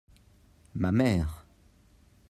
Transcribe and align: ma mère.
ma 0.73 0.91
mère. 0.91 1.45